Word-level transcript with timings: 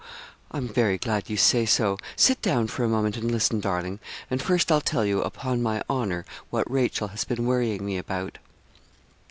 I'm 0.49 0.67
very 0.67 0.97
glad 0.97 1.29
you 1.29 1.37
say 1.37 1.63
so. 1.63 1.99
Sit 2.15 2.41
down 2.41 2.65
for 2.65 2.83
a 2.83 2.89
moment 2.89 3.17
and 3.17 3.29
listen, 3.29 3.59
darling. 3.59 3.99
And 4.31 4.41
first 4.41 4.71
I'll 4.71 4.81
tell 4.81 5.05
you, 5.05 5.21
upon 5.21 5.61
my 5.61 5.83
honour, 5.87 6.25
what 6.49 6.71
Rachel 6.71 7.09
has 7.09 7.23
been 7.23 7.45
worrying 7.45 7.85
me 7.85 7.99
about.' 7.99 8.39